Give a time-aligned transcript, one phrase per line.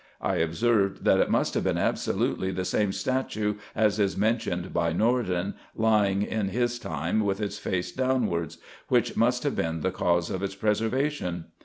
[0.19, 4.93] I observed, that it must have been absolutely the same statue as is mentioned by
[4.93, 10.31] Norden, lying in his time with its face downwards, which must have been the cause
[10.31, 11.49] of its preservation.